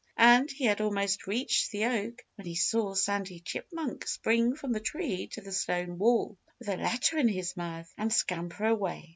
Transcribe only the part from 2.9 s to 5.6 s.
Sandy Chipmunk spring from the tree to the